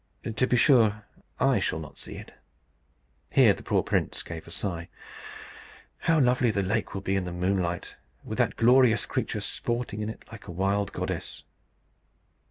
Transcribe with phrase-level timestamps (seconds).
[0.23, 1.05] To be sure,
[1.39, 2.33] I shall not see it."
[3.31, 4.89] (Here the poor prince gave a sigh.)
[5.99, 10.09] "How lovely the lake will be in the moonlight, with that glorious creature sporting in
[10.09, 11.43] it like a wild goddess!